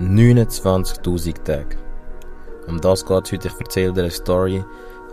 29.000 0.00 1.44
Tage. 1.44 1.76
Um 2.66 2.80
das 2.80 3.04
geht 3.04 3.26
es 3.26 3.32
heute. 3.32 3.48
Ich 3.48 3.60
erzähle 3.60 3.92
dir 3.92 4.00
eine 4.02 4.10
Story. 4.10 4.64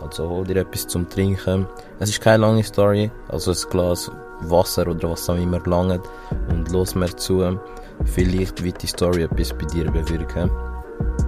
Also 0.02 0.30
hol 0.30 0.46
dir 0.46 0.58
etwas 0.58 0.88
zum 0.88 1.10
Trinken. 1.10 1.68
Es 2.00 2.10
ist 2.10 2.22
keine 2.22 2.38
lange 2.38 2.64
Story, 2.64 3.12
also 3.28 3.52
ein 3.52 3.70
Glas 3.70 4.12
Wasser 4.42 4.88
oder 4.88 5.10
was 5.10 5.30
auch 5.30 5.36
immer 5.36 5.60
langt. 5.66 6.02
Und 6.50 6.72
los 6.72 6.96
mir 6.96 7.14
zu. 7.16 7.60
Vielleicht 8.06 8.64
wird 8.64 8.82
die 8.82 8.88
Story 8.88 9.24
etwas 9.24 9.54
bei 9.54 9.66
dir 9.66 9.92
bewirken. 9.92 10.50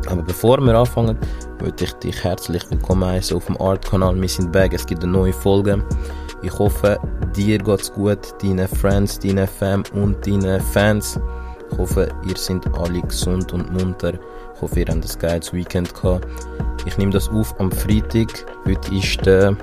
Aber 0.07 0.21
bevor 0.21 0.59
wir 0.59 0.75
anfangen, 0.75 1.18
möchte 1.61 1.83
ich 1.83 1.93
dich 1.93 2.23
herzlich 2.23 2.70
willkommen 2.71 3.05
heißen 3.05 3.38
auf 3.38 3.45
dem 3.45 3.59
Art-Kanal. 3.61 4.20
Wir 4.20 4.29
sind 4.29 4.52
back, 4.52 4.73
es 4.73 4.86
gibt 4.86 5.04
eine 5.04 5.11
neue 5.11 5.33
Folge. 5.33 5.83
Ich 6.41 6.57
hoffe, 6.57 6.99
dir 7.36 7.59
geht's 7.59 7.93
gut, 7.93 8.20
deinen 8.41 8.68
Friends, 8.68 9.20
deinen 9.20 9.47
Fam 9.47 9.83
und 9.93 10.25
deinen 10.25 10.59
Fans. 10.59 11.20
Ich 11.71 11.77
hoffe, 11.77 12.09
ihr 12.27 12.38
seid 12.38 12.61
alle 12.77 13.01
gesund 13.01 13.54
und 13.54 13.71
munter. 13.71 14.13
Ich 14.55 14.61
hoffe, 14.61 14.79
ihr 14.81 14.85
habt 14.87 15.04
ein 15.04 15.19
geiles 15.19 15.54
Weekend 15.54 15.93
gehabt. 15.93 16.27
Ich 16.86 16.97
nehme 16.97 17.11
das 17.11 17.29
auf 17.29 17.59
am 17.59 17.71
Freitag. 17.71 18.46
Heute 18.65 18.96
ist 18.96 19.25
der 19.25 19.55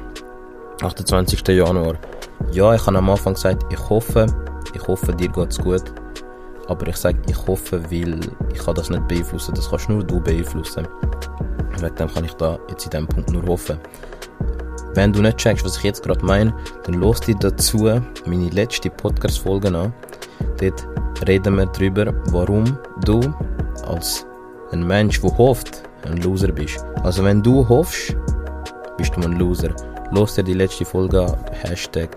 28. 0.83 1.47
Januar. 1.49 1.95
Ja, 2.53 2.75
ich 2.75 2.87
habe 2.87 2.99
am 2.99 3.11
Anfang 3.11 3.35
gesagt, 3.35 3.65
ich 3.71 3.89
hoffe, 3.89 4.27
ich 4.75 4.87
hoffe, 4.87 5.15
dir 5.15 5.29
geht's 5.29 5.59
gut. 5.59 5.83
Aber 6.67 6.87
ich 6.87 6.97
sage, 6.97 7.19
ich 7.29 7.47
hoffe, 7.47 7.83
weil 7.91 8.21
ich 8.53 8.59
kann 8.59 8.75
das 8.75 8.91
nicht 8.91 9.07
beeinflussen. 9.09 9.55
Das 9.55 9.71
kannst 9.71 9.89
nur 9.89 10.05
du 10.05 10.21
beeinflussen. 10.21 10.87
Wegen 11.81 11.95
dem 11.95 12.13
kann 12.13 12.25
ich 12.25 12.35
da 12.35 12.59
jetzt 12.69 12.85
in 12.85 12.91
diesem 12.91 13.07
Punkt 13.07 13.31
nur 13.31 13.47
hoffen. 13.47 13.79
Wenn 14.95 15.13
du 15.13 15.23
nicht 15.23 15.39
checkst, 15.39 15.65
was 15.65 15.77
ich 15.77 15.85
jetzt 15.85 16.03
gerade 16.03 16.25
meine, 16.25 16.55
dann 16.85 16.95
los 16.95 17.21
dir 17.21 17.37
dazu 17.37 17.91
meine 18.27 18.49
letzte 18.51 18.91
Podcast-Folge 18.91 19.69
an. 19.69 19.93
Dort 20.59 20.87
reden 21.27 21.57
wir 21.57 21.67
darüber, 21.67 22.13
warum 22.31 22.79
du 23.05 23.21
als 23.87 24.27
ein 24.73 24.87
Mensch, 24.87 25.21
der 25.21 25.37
hofft, 25.37 25.83
ein 26.07 26.19
Loser 26.19 26.53
bist. 26.53 26.85
Also 27.03 27.25
wenn 27.25 27.43
du 27.43 27.69
hoffst, 27.69 28.17
bist 28.97 29.17
du 29.17 29.23
ein 29.23 29.39
Loser. 29.39 29.71
Los 30.11 30.35
dir 30.35 30.43
die 30.45 30.55
letzte 30.55 30.85
Folge 30.85 31.27
Hashtag 31.63 32.17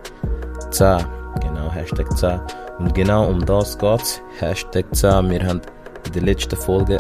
10. 0.71 1.05
Genau, 1.41 1.71
Hashtag 1.71 2.16
10. 2.17 2.39
Und 2.80 2.93
genau 2.95 3.27
um 3.27 3.45
das 3.45 3.77
geht's. 3.77 4.21
Hashtag 4.39 4.85
10. 4.93 5.30
Wir 5.30 5.45
haben 5.45 5.61
in 6.05 6.11
der 6.13 6.21
letzten 6.21 6.55
Folge 6.55 6.97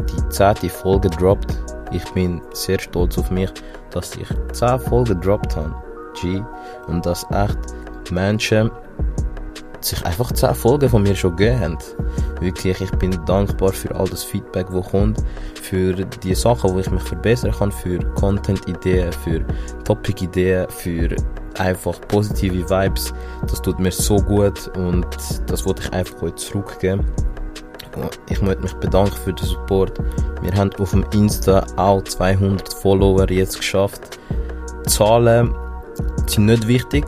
die 0.00 0.28
10. 0.28 0.56
Folge 0.70 1.08
gedroppt. 1.08 1.56
Ich 1.90 2.04
bin 2.12 2.40
sehr 2.52 2.78
stolz 2.78 3.18
auf 3.18 3.30
mich, 3.30 3.50
dass 3.90 4.14
ich 4.16 4.28
10 4.52 4.78
Folgen 4.80 5.20
gedroppt 5.20 5.56
habe. 5.56 5.74
G. 6.20 6.42
Und 6.86 7.04
dass 7.06 7.26
echt 7.30 7.58
Menschen 8.10 8.70
sich 9.80 10.04
einfach 10.04 10.32
10 10.32 10.54
Folgen 10.54 10.88
von 10.88 11.02
mir 11.02 11.14
schon 11.14 11.36
gegeben 11.36 11.60
haben. 11.60 11.78
Wirklich, 12.40 12.80
ich 12.80 12.90
bin 12.92 13.18
dankbar 13.26 13.72
für 13.72 13.94
all 13.94 14.08
das 14.08 14.24
Feedback, 14.24 14.66
das 14.70 14.90
kommt, 14.90 15.22
für 15.62 15.94
die 15.94 16.34
Sachen, 16.34 16.74
wo 16.74 16.78
ich 16.78 16.90
mich 16.90 17.02
verbessern 17.02 17.52
kann, 17.52 17.72
für 17.72 17.98
Content-Ideen, 18.14 19.12
für 19.12 19.44
Topic-Ideen, 19.84 20.68
für 20.68 21.14
einfach 21.58 22.00
positive 22.08 22.68
Vibes. 22.68 23.12
Das 23.48 23.60
tut 23.62 23.78
mir 23.78 23.92
so 23.92 24.16
gut 24.16 24.70
und 24.76 25.06
das 25.46 25.64
wollte 25.66 25.82
ich 25.82 25.92
einfach 25.92 26.20
heute 26.22 26.36
zurückgeben. 26.36 27.04
Ich 28.28 28.40
möchte 28.40 28.62
mich 28.62 28.74
bedanken 28.74 29.16
für 29.24 29.32
den 29.32 29.46
Support. 29.46 29.98
Wir 30.42 30.52
haben 30.54 30.70
auf 30.78 30.92
dem 30.92 31.04
Insta 31.12 31.66
auch 31.76 32.02
200 32.02 32.72
Follower 32.74 33.28
jetzt 33.28 33.56
geschafft. 33.56 34.20
Zahlen 34.86 35.52
sind 36.26 36.46
nicht 36.46 36.68
wichtig, 36.68 37.04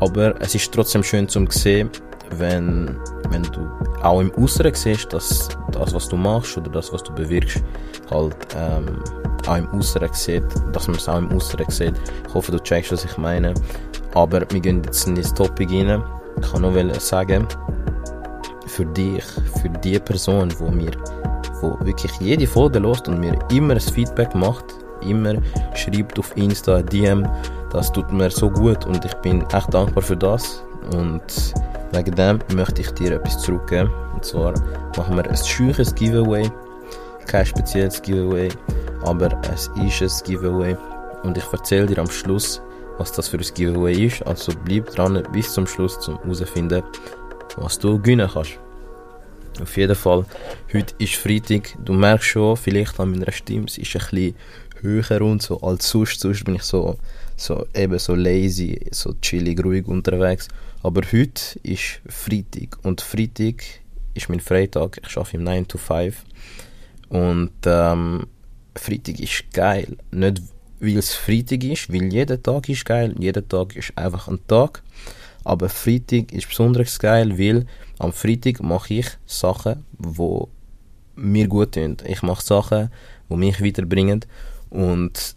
aber 0.00 0.38
es 0.40 0.54
ist 0.54 0.70
trotzdem 0.72 1.02
schön 1.02 1.26
zu 1.28 1.46
sehen, 1.48 1.88
wenn, 2.38 2.96
wenn 3.30 3.42
du 3.42 3.68
auch 4.02 4.20
im 4.20 4.32
Äußeren 4.36 4.74
siehst, 4.74 5.12
dass 5.12 5.48
das, 5.72 5.94
was 5.94 6.08
du 6.08 6.16
machst 6.16 6.56
oder 6.56 6.70
das, 6.70 6.92
was 6.92 7.02
du 7.02 7.12
bewirkst, 7.14 7.62
halt 8.10 8.36
ähm, 8.56 9.02
auch 9.46 9.56
im 9.56 9.68
Äußeren 9.72 10.12
sieht, 10.12 10.44
dass 10.72 10.88
man 10.88 10.96
es 10.96 11.08
auch 11.08 11.18
im 11.18 11.32
Äußeren 11.32 11.70
sieht. 11.70 11.94
Ich 12.28 12.34
hoffe, 12.34 12.52
du 12.52 12.58
checkst, 12.58 12.92
was 12.92 13.04
ich 13.04 13.16
meine. 13.16 13.54
Aber 14.14 14.40
wir 14.50 14.60
gehen 14.60 14.82
jetzt 14.84 15.06
in 15.06 15.14
das 15.14 15.32
Topic 15.34 15.66
rein. 15.66 16.02
Ich 16.40 16.52
kann 16.52 16.62
nur 16.62 16.94
sagen, 17.00 17.46
für 18.66 18.84
dich, 18.86 19.24
für 19.60 19.68
die 19.68 19.98
Person, 19.98 20.52
wo 20.58 20.70
mir 20.70 20.90
wo 21.60 21.78
wirklich 21.84 22.12
jede 22.20 22.46
Folge 22.46 22.78
lost 22.78 23.08
und 23.08 23.20
mir 23.20 23.38
immer 23.50 23.74
ein 23.74 23.80
Feedback 23.80 24.34
macht, 24.34 24.64
immer 25.00 25.34
schreibt 25.74 26.18
auf 26.18 26.36
Insta, 26.36 26.82
DM, 26.82 27.26
das 27.70 27.92
tut 27.92 28.12
mir 28.12 28.30
so 28.30 28.50
gut 28.50 28.84
und 28.86 29.04
ich 29.04 29.14
bin 29.14 29.42
echt 29.52 29.72
dankbar 29.72 30.02
für 30.02 30.16
das 30.16 30.62
und 30.94 31.22
Wegen 31.92 32.14
dem 32.14 32.38
möchte 32.54 32.82
ich 32.82 32.90
dir 32.92 33.12
etwas 33.12 33.38
zurückgeben. 33.38 33.90
Und 34.14 34.24
zwar 34.24 34.54
machen 34.96 35.16
wir 35.16 35.28
ein 35.28 35.36
scheuches 35.36 35.94
Giveaway. 35.94 36.50
Kein 37.26 37.46
spezielles 37.46 38.00
Giveaway, 38.02 38.48
aber 39.02 39.28
es 39.52 39.70
ist 39.76 40.02
ein 40.02 40.24
Giveaway. 40.26 40.76
Und 41.22 41.36
ich 41.36 41.52
erzähle 41.52 41.86
dir 41.86 41.98
am 41.98 42.10
Schluss, 42.10 42.62
was 42.98 43.12
das 43.12 43.28
für 43.28 43.38
ein 43.38 43.46
Giveaway 43.54 44.06
ist. 44.06 44.26
Also 44.26 44.52
bleib 44.64 44.86
dran 44.94 45.22
bis 45.32 45.52
zum 45.52 45.66
Schluss, 45.66 45.96
um 46.08 46.18
herauszufinden, 46.18 46.82
was 47.56 47.78
du 47.78 47.98
gewinnen 47.98 48.30
kannst. 48.32 48.58
Auf 49.60 49.76
jeden 49.76 49.96
Fall, 49.96 50.24
heute 50.72 50.94
ist 50.98 51.14
Freitag. 51.14 51.76
Du 51.82 51.94
merkst 51.94 52.28
schon, 52.28 52.56
vielleicht 52.56 53.00
an 53.00 53.12
meiner 53.12 53.32
Stimme, 53.32 53.66
es 53.66 53.78
ist 53.78 53.96
ein 53.96 54.02
bisschen 54.10 54.34
höher 54.82 55.22
und 55.22 55.42
so 55.42 55.60
als 55.62 55.88
sonst. 55.88 56.20
Sonst 56.20 56.44
bin 56.44 56.56
ich 56.56 56.62
so, 56.62 56.98
so 57.36 57.66
eben 57.74 57.98
so 57.98 58.14
lazy, 58.14 58.80
so 58.90 59.14
chillig, 59.20 59.62
ruhig 59.64 59.86
unterwegs. 59.86 60.48
Aber 60.82 61.02
heute 61.12 61.58
ist 61.62 62.00
Freitag 62.06 62.78
und 62.82 63.00
Freitag 63.00 63.62
ist 64.14 64.28
mein 64.28 64.40
Freitag. 64.40 65.00
Ich 65.06 65.16
arbeite 65.16 65.36
im 65.36 65.44
9 65.44 65.68
to 65.68 65.78
5 65.78 66.24
und 67.08 67.52
ähm, 67.64 68.26
Freitag 68.74 69.20
ist 69.20 69.44
geil. 69.52 69.96
Nicht 70.10 70.42
weil 70.80 70.98
es 70.98 71.14
Freitag 71.14 71.64
ist, 71.64 71.92
weil 71.92 72.12
jeder 72.12 72.42
Tag 72.42 72.68
ist 72.68 72.84
geil. 72.84 73.14
Jeder 73.18 73.46
Tag 73.46 73.76
ist 73.76 73.96
einfach 73.96 74.28
ein 74.28 74.40
Tag. 74.46 74.82
Aber 75.44 75.68
Freitag 75.68 76.32
ist 76.32 76.48
besonders 76.48 76.98
geil, 76.98 77.38
weil 77.38 77.66
am 77.98 78.12
Freitag 78.12 78.62
mache 78.62 78.94
ich 78.94 79.06
Sachen, 79.26 79.84
wo 79.96 80.48
mir 81.14 81.48
gut 81.48 81.72
tun. 81.72 81.96
Ich 82.06 82.22
mache 82.22 82.44
Sachen, 82.44 82.90
die 83.30 83.36
mich 83.36 83.62
weiterbringen 83.62 84.24
und 84.70 85.36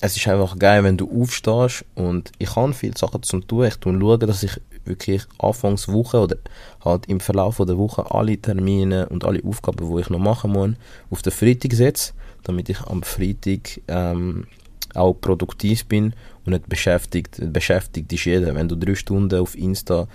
es 0.00 0.16
ist 0.16 0.28
einfach 0.28 0.58
geil, 0.58 0.84
wenn 0.84 0.96
du 0.96 1.10
aufstehst 1.22 1.84
und 1.94 2.30
ich 2.38 2.54
habe 2.54 2.72
viele 2.74 2.96
Sachen 2.96 3.22
zum 3.22 3.46
tun. 3.46 3.64
Ich 3.64 3.78
schaue, 3.82 4.18
dass 4.18 4.42
ich 4.42 4.60
wirklich 4.84 5.22
Anfangswoche 5.38 6.18
oder 6.20 6.36
halt 6.84 7.06
im 7.06 7.20
Verlauf 7.20 7.56
der 7.56 7.78
Woche 7.78 8.10
alle 8.10 8.36
Termine 8.36 9.08
und 9.08 9.24
alle 9.24 9.42
Aufgaben, 9.42 9.88
die 9.88 10.00
ich 10.00 10.10
noch 10.10 10.18
machen 10.18 10.52
muss, 10.52 10.70
auf 11.10 11.22
den 11.22 11.32
Freitag 11.32 11.72
setze, 11.72 12.12
damit 12.44 12.68
ich 12.68 12.80
am 12.82 13.02
Freitag 13.02 13.80
ähm, 13.88 14.46
auch 14.94 15.14
produktiv 15.14 15.86
bin 15.86 16.14
und 16.44 16.52
nicht 16.52 16.68
beschäftigt. 16.68 17.40
Beschäftigt 17.52 18.12
ist 18.12 18.24
jeder. 18.24 18.54
Wenn 18.54 18.68
du 18.68 18.76
drei 18.76 18.94
Stunden 18.94 19.40
auf 19.40 19.56
Insta 19.56 20.06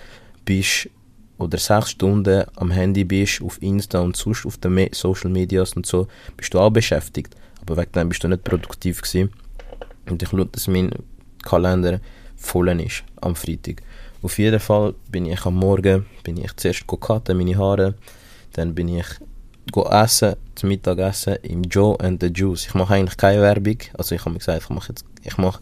bist 0.45 0.89
oder 1.37 1.57
sechs 1.57 1.91
Stunden 1.91 2.45
am 2.55 2.71
Handy 2.71 3.03
bist, 3.03 3.41
auf 3.41 3.61
Insta 3.61 3.99
und 3.99 4.15
sonst 4.15 4.45
auf 4.45 4.57
den 4.57 4.89
Social 4.93 5.31
Medias 5.31 5.73
und 5.73 5.85
so, 5.85 6.07
bist 6.37 6.53
du 6.53 6.59
auch 6.59 6.69
beschäftigt. 6.69 7.35
Aber 7.61 7.77
wegen 7.77 7.91
dem 7.91 8.09
bist 8.09 8.23
du 8.23 8.27
nicht 8.27 8.43
produktiv 8.43 9.01
gewesen. 9.01 9.31
Und 10.11 10.21
ich 10.21 10.29
schaue, 10.29 10.45
dass 10.45 10.67
mein 10.67 10.91
Kalender 11.43 11.99
voll 12.35 12.69
ist 12.81 13.03
am 13.21 13.35
Freitag. 13.35 13.81
Auf 14.21 14.37
jeden 14.37 14.59
Fall 14.59 14.93
bin 15.09 15.25
ich 15.25 15.45
am 15.45 15.55
Morgen, 15.55 16.05
bin 16.23 16.37
ich 16.37 16.55
zuerst 16.55 16.85
cutten, 16.85 17.37
meine 17.37 17.57
Haare, 17.57 17.95
dann 18.53 18.75
bin 18.75 18.89
ich 18.89 19.05
essen, 19.89 20.35
zum 20.55 20.69
Mittagessen 20.69 21.37
im 21.43 21.63
Joe 21.63 21.99
and 21.99 22.21
the 22.21 22.27
Juice. 22.27 22.67
Ich 22.67 22.73
mache 22.73 22.93
eigentlich 22.93 23.17
keine 23.17 23.41
Werbung, 23.41 23.77
also 23.97 24.13
ich 24.13 24.21
habe 24.21 24.31
mir 24.31 24.39
gesagt, 24.39 24.63
ich 24.63 24.69
mache 24.69 24.89
jetzt, 24.89 25.05
ich 25.23 25.37
mache 25.37 25.61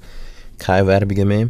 keine 0.58 0.88
Werbung 0.88 1.28
mehr, 1.28 1.50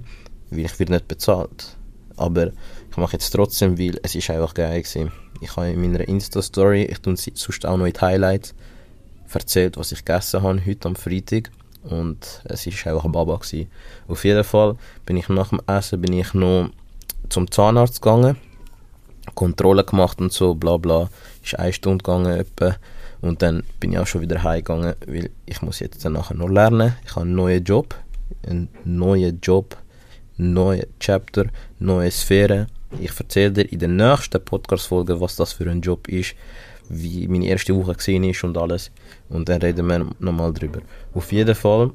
weil 0.51 0.65
ich 0.65 0.77
werde 0.79 0.93
nicht 0.93 1.07
bezahlt. 1.07 1.77
Aber 2.17 2.51
ich 2.91 2.97
mache 2.97 3.13
jetzt 3.13 3.29
trotzdem, 3.31 3.79
weil 3.79 3.99
es 4.03 4.13
ist 4.13 4.29
einfach 4.29 4.53
geil 4.53 4.81
gewesen. 4.81 5.11
Ich 5.41 5.55
habe 5.55 5.69
in 5.69 5.81
meiner 5.81 6.05
Insta-Story, 6.07 6.83
ich 6.83 6.99
tue 6.99 7.15
sonst 7.15 7.65
auch 7.65 7.77
noch 7.77 7.85
in 7.85 7.94
die 7.94 8.00
Highlights, 8.00 8.53
erzählt, 9.33 9.77
was 9.77 9.91
ich 9.91 10.03
gegessen 10.03 10.41
habe 10.41 10.65
heute 10.65 10.88
am 10.88 10.95
Freitag 10.95 11.50
und 11.83 12.41
es 12.45 12.65
war 12.67 12.93
einfach 12.93 13.09
Baba 13.09 13.37
gewesen. 13.37 13.69
Auf 14.07 14.25
jeden 14.25 14.43
Fall 14.43 14.75
bin 15.05 15.17
ich 15.17 15.29
nach 15.29 15.49
dem 15.49 15.61
Essen 15.67 16.01
bin 16.01 16.13
ich 16.13 16.33
noch 16.33 16.69
zum 17.29 17.49
Zahnarzt 17.49 18.01
gegangen, 18.01 18.37
Kontrolle 19.35 19.83
gemacht 19.83 20.19
und 20.19 20.33
so, 20.33 20.55
bla 20.55 20.77
bla. 20.77 21.09
Ist 21.43 21.57
eine 21.57 21.73
Stunde 21.73 22.03
gegangen 22.03 22.37
etwa. 22.37 22.75
Und 23.21 23.41
dann 23.41 23.63
bin 23.79 23.91
ich 23.91 23.99
auch 23.99 24.07
schon 24.07 24.21
wieder 24.21 24.43
heimgegangen, 24.43 24.95
weil 25.05 25.29
ich 25.45 25.61
muss 25.61 25.79
jetzt 25.79 26.03
dann 26.05 26.13
nachher 26.13 26.35
noch 26.35 26.49
lernen. 26.49 26.95
Ich 27.05 27.11
habe 27.11 27.21
einen 27.21 27.35
neuen 27.35 27.63
Job, 27.63 27.95
einen 28.47 28.69
neuen 28.85 29.39
Job, 29.41 29.77
neue 30.37 30.87
Chapter, 30.99 31.45
neue 31.79 32.11
Sphäre. 32.11 32.67
Ich 32.99 33.11
erzähle 33.19 33.51
dir 33.51 33.71
in 33.71 33.79
der 33.79 33.89
nächsten 33.89 34.43
Podcast-Folge, 34.43 35.19
was 35.19 35.35
das 35.35 35.53
für 35.53 35.69
ein 35.69 35.81
Job 35.81 36.07
ist, 36.07 36.35
wie 36.89 37.27
meine 37.27 37.47
erste 37.47 37.75
Woche 37.75 37.94
gesehen 37.94 38.24
ist 38.24 38.44
und 38.44 38.57
alles. 38.57 38.91
Und 39.30 39.47
dann 39.47 39.62
reden 39.62 39.88
wir 39.88 40.09
nochmal 40.19 40.53
drüber. 40.53 40.81
Auf 41.13 41.31
jeden 41.31 41.56
Fall, 41.56 41.91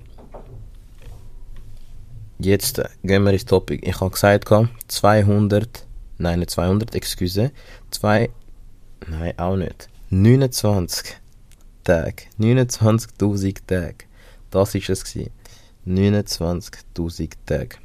jetzt 2.38 2.80
gehen 3.02 3.24
wir 3.24 3.32
ins 3.32 3.44
Topic. 3.44 3.86
Ich 3.86 4.00
habe 4.00 4.10
gesagt, 4.10 4.48
200, 4.88 5.86
nein, 6.18 6.38
nicht 6.38 6.50
200, 6.50 6.94
excuse, 6.94 7.50
zwei, 7.90 8.30
nein, 9.08 9.38
auch 9.38 9.56
nicht. 9.56 9.88
29 10.10 11.16
Tage. 11.82 12.24
29.000 12.38 13.56
Tage. 13.66 14.04
Das 14.50 14.74
ist 14.74 14.88
es 14.88 15.04
gewesen. 15.04 15.30
29.000 15.86 17.30
Tage. 17.44 17.76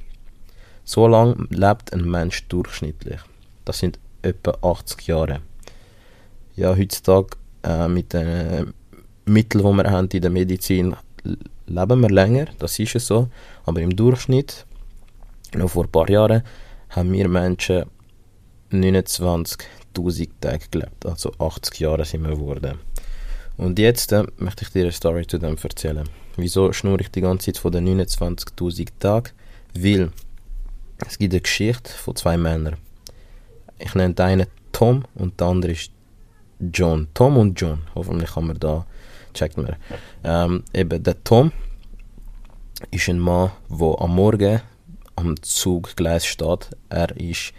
So 0.85 1.07
lang 1.07 1.47
lebt 1.49 1.91
ein 1.93 2.09
Mensch 2.09 2.47
durchschnittlich. 2.47 3.19
Das 3.65 3.79
sind 3.79 3.99
etwa 4.21 4.57
80 4.61 5.07
Jahre. 5.07 5.41
Ja, 6.59 6.75
heutzutage 6.75 7.37
äh, 7.63 7.87
mit 7.87 8.11
den 8.11 8.73
Mitteln, 9.23 9.63
die 9.63 9.77
wir 9.77 9.89
haben 9.89 10.09
in 10.11 10.21
der 10.21 10.29
Medizin, 10.29 10.93
leben 11.67 12.01
wir 12.01 12.09
länger, 12.09 12.47
das 12.59 12.77
ist 12.79 12.95
es 12.95 13.07
so. 13.07 13.29
Aber 13.63 13.79
im 13.79 13.95
Durchschnitt, 13.95 14.65
noch 15.55 15.69
vor 15.69 15.85
ein 15.85 15.89
paar 15.89 16.09
Jahren, 16.09 16.43
haben 16.89 17.13
wir 17.13 17.29
Menschen 17.29 17.85
29.000 18.73 20.29
Tage 20.41 20.65
gelebt. 20.69 21.05
Also 21.05 21.31
80 21.39 21.79
Jahre 21.79 22.03
sind 22.03 22.23
wir 22.23 22.31
geworden. 22.31 22.77
Und 23.55 23.79
jetzt 23.79 24.11
äh, 24.11 24.25
möchte 24.35 24.65
ich 24.65 24.71
dir 24.71 24.81
eine 24.81 24.91
Story 24.91 25.25
zu 25.25 25.37
dem 25.37 25.55
erzählen. 25.55 26.09
Wieso 26.35 26.73
schnurre 26.73 27.03
ich 27.03 27.11
die 27.11 27.21
ganze 27.21 27.53
Zeit 27.53 27.57
von 27.61 27.71
den 27.71 27.87
29.000 27.87 28.89
Tagen? 28.99 29.29
Weil 29.73 30.11
es 31.07 31.17
gibt 31.17 31.33
eine 31.33 31.39
Geschichte 31.39 31.89
von 31.89 32.17
zwei 32.17 32.35
Männern. 32.35 32.75
Ich 33.77 33.95
nenne 33.95 34.13
den 34.13 34.25
einen 34.25 34.47
Tom 34.73 35.05
und 35.15 35.39
der 35.39 35.47
andere 35.47 35.71
ist 35.71 35.91
John. 36.59 37.07
Tom 37.13 37.37
und 37.37 37.59
John. 37.59 37.81
Hoffentlich 37.95 38.31
kann 38.31 38.47
man 38.47 38.59
da, 38.59 38.85
checkt 39.33 39.57
man. 39.57 39.75
Ähm, 40.23 40.63
eben, 40.73 41.01
der 41.01 41.23
Tom 41.23 41.51
ist 42.91 43.09
ein 43.09 43.19
Mann, 43.19 43.51
der 43.69 43.95
am 43.99 44.15
Morgen 44.15 44.61
am 45.15 45.41
Zuggleis 45.41 46.25
steht. 46.25 46.69
Er 46.89 47.15
ist 47.17 47.53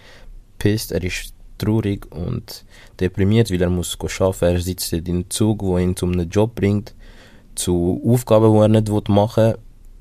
pisst, 0.59 0.93
er 0.93 1.03
ist 1.03 1.35
traurig 1.59 2.11
und 2.11 2.65
deprimiert, 2.99 3.51
weil 3.51 3.63
er 3.63 3.71
muss 3.71 3.99
arbeiten. 4.01 4.45
Er 4.45 4.61
sitzt 4.61 4.93
in 4.93 5.07
einem 5.07 5.31
Zug, 5.31 5.61
der 5.61 5.79
ihn 5.79 5.97
zu 5.97 6.07
einem 6.07 6.29
Job 6.29 6.55
bringt, 6.55 6.95
zu 7.55 8.01
Aufgaben, 8.07 8.53
die 8.53 8.59
er 8.59 8.69
nicht 8.69 9.09
machen 9.09 9.45
will, 9.45 9.59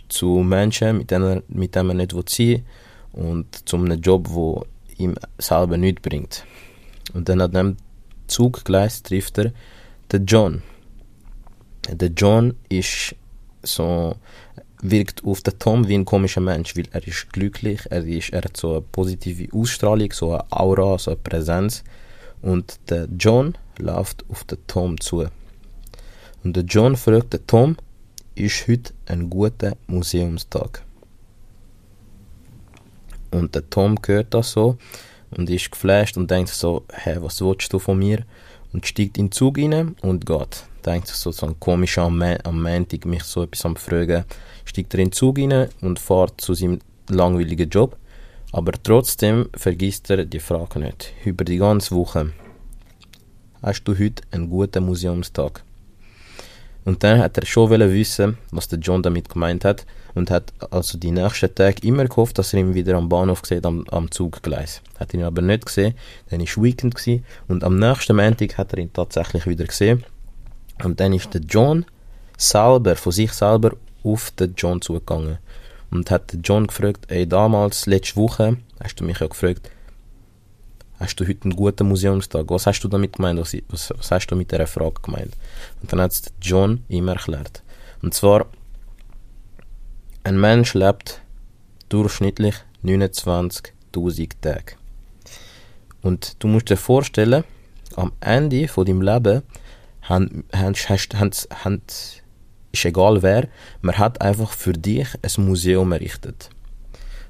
zu 0.08 0.28
Menschen, 0.38 1.00
mit 1.00 1.12
denen, 1.12 1.44
mit 1.48 1.76
denen 1.76 1.90
er 1.90 1.96
nicht 1.96 2.12
sein 2.12 2.24
will 2.38 2.64
und 3.14 3.68
zu 3.68 3.78
einem 3.78 4.00
Job, 4.00 4.28
der 4.28 4.66
ihm 4.98 5.16
selber 5.38 5.78
nichts 5.78 6.02
bringt. 6.02 6.46
Und 7.14 7.28
dann 7.28 7.42
an 7.42 7.52
dem 7.52 7.78
Zuggleis 8.30 9.04
trifft 9.04 9.38
er 9.38 9.52
den 10.12 10.26
John. 10.26 10.64
Der 11.90 12.10
John 12.10 12.56
ist 12.70 13.16
so 13.64 14.16
wirkt 14.82 15.24
auf 15.26 15.42
den 15.42 15.60
Tom 15.60 15.88
wie 15.88 15.96
ein 15.96 16.06
komischer 16.06 16.42
Mensch, 16.42 16.76
weil 16.76 16.88
er 16.92 17.06
ist 17.06 17.32
glücklich, 17.34 17.82
er, 17.90 18.06
ist, 18.06 18.30
er 18.32 18.44
hat 18.44 18.56
so 18.56 18.72
eine 18.72 18.82
positive 18.82 19.54
Ausstrahlung, 19.54 20.12
so 20.14 20.34
eine 20.34 20.52
Aura, 20.52 20.98
so 20.98 21.12
eine 21.12 21.20
Präsenz. 21.20 21.84
Und 22.42 22.80
der 22.90 23.08
John 23.18 23.58
läuft 23.78 24.24
auf 24.30 24.46
den 24.46 24.60
Tom 24.68 25.00
zu. 25.00 25.28
Und 26.44 26.56
der 26.56 26.64
John 26.64 26.96
fragt 26.96 27.34
den 27.34 27.46
Tom, 27.48 27.76
ist 28.36 28.68
heute 28.68 28.94
ein 29.08 29.30
guter 29.30 29.76
Museumstag? 29.88 30.84
Und 33.32 33.54
der 33.54 33.70
Tom 33.70 33.98
hört 34.06 34.34
das 34.34 34.52
so 34.52 34.78
und 35.32 35.50
ist 35.50 35.72
geflasht 35.72 36.18
und 36.18 36.30
denkt 36.30 36.50
so, 36.50 36.86
hä, 36.92 37.18
was 37.22 37.42
willst 37.42 37.72
du 37.74 37.80
von 37.80 38.00
mir? 38.00 38.24
Und 38.74 38.86
steigt 38.86 39.18
in 39.18 39.26
den 39.26 39.32
Zug 39.32 39.58
rein 39.58 39.96
und 40.02 40.26
geht. 40.26 40.64
Denkt 40.86 41.08
so, 41.08 41.32
so 41.32 41.48
ein 41.48 41.60
komischer 41.60 42.04
am, 42.04 42.22
am 42.22 42.62
Montag 42.62 43.06
mich 43.06 43.24
so 43.24 43.44
etwas 43.44 43.66
am 43.66 43.76
Fragen. 43.76 44.26
Steigt 44.66 44.94
er 44.94 45.00
in 45.00 45.08
den 45.08 45.12
Zug 45.12 45.40
rein 45.40 45.70
und 45.82 46.00
fährt 46.00 46.40
zu 46.40 46.54
seinem 46.54 46.80
langweiligen 47.10 47.70
Job. 47.70 47.98
Aber 48.52 48.72
trotzdem 48.72 49.50
vergisst 49.56 50.10
er 50.10 50.26
die 50.26 50.40
Frage 50.40 50.80
nicht. 50.80 51.14
Über 51.26 51.44
die 51.44 51.58
ganze 51.58 51.96
Woche. 51.96 52.32
Hast 53.62 53.84
du 53.84 53.98
heute 53.98 54.24
einen 54.32 54.50
guten 54.50 54.86
Museumstag? 54.86 55.64
Und 56.86 57.04
dann 57.04 57.20
hat 57.20 57.38
er 57.38 57.46
schon 57.46 57.70
wissen, 57.70 58.38
was 58.52 58.68
der 58.68 58.80
John 58.80 59.04
damit 59.04 59.30
gemeint 59.30 59.66
hat 59.66 59.86
und 60.16 60.32
hat 60.32 60.54
also 60.72 60.98
die 60.98 61.12
nächsten 61.12 61.54
Tage 61.54 61.86
immer 61.86 62.06
gehofft, 62.06 62.38
dass 62.38 62.54
er 62.54 62.62
ihn 62.62 62.74
wieder 62.74 62.96
am 62.96 63.10
Bahnhof 63.10 63.42
sieht, 63.46 63.66
am, 63.66 63.86
am 63.90 64.10
Zuggleis. 64.10 64.82
Hat 65.00 65.14
ihn 65.14 65.24
aber 65.24 65.42
nicht 65.42 65.66
gesehen, 65.66 65.94
dann 66.30 66.40
war 66.40 66.64
Weekend 66.64 66.96
gewesen, 66.96 67.26
und 67.48 67.64
am 67.64 67.78
nächsten 67.78 68.16
Montag 68.16 68.58
hat 68.58 68.74
er 68.74 68.80
ihn 68.80 68.94
tatsächlich 68.94 69.46
wieder 69.46 69.66
gesehen. 69.66 70.04
Und 70.84 71.00
dann 71.00 71.14
ist 71.14 71.34
der 71.34 71.42
John 71.42 71.86
selber, 72.38 72.96
von 72.96 73.12
sich 73.12 73.34
selber, 73.34 73.74
auf 74.04 74.32
den 74.32 74.54
John 74.56 74.82
zugegangen 74.82 75.38
und 75.92 76.10
hat 76.12 76.32
den 76.32 76.42
John 76.42 76.68
gefragt, 76.68 77.06
ey, 77.10 77.28
damals, 77.28 77.86
letzte 77.86 78.16
Woche, 78.16 78.58
hast 78.82 79.00
du 79.00 79.04
mich 79.04 79.20
ja 79.20 79.28
gefragt, 79.28 79.70
hast 81.00 81.16
du 81.16 81.28
heute 81.28 81.44
einen 81.44 81.56
guten 81.56 81.88
Museumstag? 81.88 82.46
Was 82.50 82.68
hast 82.68 82.82
du 82.82 82.88
damit 82.88 83.14
gemeint? 83.14 83.40
Was, 83.40 83.56
was, 83.70 83.94
was 83.98 84.12
hast 84.12 84.28
du 84.28 84.36
mit 84.36 84.52
dieser 84.52 84.68
Frage 84.68 85.02
gemeint? 85.02 85.34
Und 85.82 85.92
dann 85.92 86.02
hat 86.02 86.12
es 86.12 86.24
John 86.42 86.84
ihm 86.90 87.08
erklärt. 87.08 87.64
Und 88.02 88.14
zwar, 88.14 88.48
ein 90.24 90.40
Mensch 90.40 90.74
lebt 90.74 91.22
durchschnittlich 91.90 92.56
29.000 92.84 94.30
Tage. 94.42 94.76
Und 96.02 96.36
du 96.40 96.48
musst 96.48 96.70
dir 96.70 96.78
vorstellen, 96.78 97.44
am 97.96 98.12
Ende 98.20 98.68
von 98.68 98.86
deinem 98.86 99.02
Leben 99.02 99.42
haben, 100.04 100.44
hast, 100.54 100.90
hast, 100.90 101.18
hast, 101.20 102.24
ist 102.72 102.86
egal 102.86 103.22
wer, 103.22 103.48
man 103.82 103.98
hat 103.98 104.22
einfach 104.22 104.52
für 104.52 104.74
dich 104.74 105.08
ein 105.22 105.46
Museum 105.46 105.92
errichtet. 105.92 106.50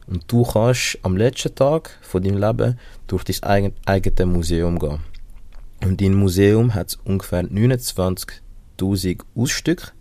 Und 0.10 0.24
du 0.28 0.44
kannst 0.44 0.98
am 1.04 1.16
letzten 1.16 1.54
Tag 1.54 1.92
von 2.02 2.24
deinem 2.24 2.40
Leben 2.40 2.80
durch 3.06 3.24
dein 3.24 3.44
eigen, 3.44 3.74
eigenes 3.86 4.26
Museum 4.26 4.80
gehen. 4.80 5.00
Und 5.84 6.02
dein 6.02 6.16
Museum 6.16 6.74
hat 6.74 6.98
ungefähr 7.04 7.44
29.000 7.44 9.22
Ausstücke. 9.36 9.92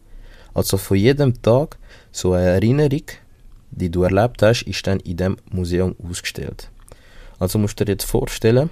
Also 0.54 0.78
von 0.78 0.96
jedem 0.96 1.40
Tag 1.42 1.78
so 2.10 2.32
eine 2.32 2.46
Erinnerung, 2.46 3.02
die 3.70 3.90
du 3.90 4.02
erlebt 4.02 4.42
hast, 4.42 4.62
ist 4.62 4.86
dann 4.86 4.98
in 5.00 5.18
dem 5.18 5.36
Museum 5.50 5.94
ausgestellt. 6.02 6.70
Also 7.38 7.58
musst 7.58 7.78
du 7.78 7.84
dir 7.84 7.92
jetzt 7.92 8.04
vorstellen, 8.04 8.70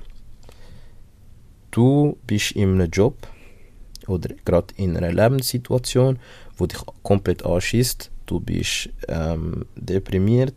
du 1.70 2.16
bist 2.26 2.52
in 2.52 2.80
einem 2.80 2.90
Job 2.90 3.28
oder 4.06 4.34
gerade 4.46 4.74
in 4.76 4.96
einer 4.96 5.12
Lebenssituation, 5.12 6.18
wo 6.56 6.66
dich 6.66 6.78
komplett 7.02 7.44
anschießt. 7.44 8.10
Du 8.24 8.40
bist 8.40 8.88
ähm, 9.06 9.66
deprimiert, 9.76 10.54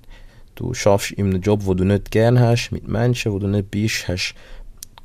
Du 0.60 0.74
schaffst 0.74 1.12
in 1.12 1.28
einem 1.28 1.42
Job, 1.42 1.62
wo 1.64 1.74
du 1.74 1.86
nicht 1.86 2.12
gern 2.12 2.38
hast, 2.38 2.72
mit 2.72 2.86
Menschen, 2.86 3.32
wo 3.32 3.40
du 3.40 3.48
nicht 3.48 3.72
bist, 3.72 4.10
hast 4.10 4.36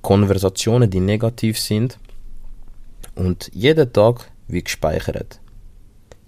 Konversationen, 0.03 0.91
die 0.91 0.99
negativ 0.99 1.61
sind. 1.61 1.97
Und 3.15 3.53
jeder 3.55 3.93
Tag 3.93 4.33
wird 4.49 4.65
gespeichert. 4.65 5.39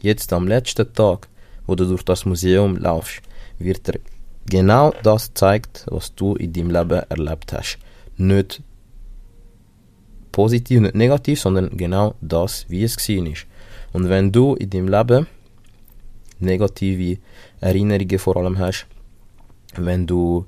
Jetzt 0.01 0.33
am 0.33 0.47
letzten 0.47 0.93
Tag, 0.93 1.27
wo 1.67 1.75
du 1.75 1.87
durch 1.87 2.05
das 2.05 2.25
Museum 2.25 2.77
laufst, 2.77 3.21
wird 3.59 3.89
dir 3.89 3.99
genau 4.49 4.95
das 5.03 5.27
gezeigt, 5.27 5.87
was 5.91 6.15
du 6.15 6.37
in 6.37 6.53
deinem 6.53 6.71
Leben 6.71 7.03
erlebt 7.09 7.53
hast. 7.53 7.79
Nicht 8.17 8.63
positiv, 10.31 10.83
nicht 10.83 10.95
negativ, 10.95 11.41
sondern 11.41 11.77
genau 11.77 12.15
das, 12.21 12.65
wie 12.69 12.85
es 12.85 12.97
war. 12.97 13.35
Und 13.93 14.09
wenn 14.09 14.31
du 14.31 14.55
in 14.55 14.71
deinem 14.71 14.87
Leben 14.87 15.27
negative 16.39 17.19
Erinnerungen 17.61 18.21
vor 18.21 18.37
allem 18.37 18.59
hast, 18.61 18.87
wenn 19.85 20.07
du 20.07 20.47